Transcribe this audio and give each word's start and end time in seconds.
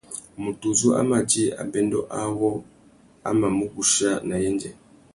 Mutu 0.43 0.63
uzu 0.73 0.87
a 0.99 1.01
mà 1.09 1.17
djï 1.29 1.43
abêndô 1.61 1.99
awô 2.19 2.49
a 3.27 3.29
mà 3.39 3.47
mù 3.57 3.65
guchia 3.75 4.11
nà 4.27 4.35
yendzê. 4.43 4.71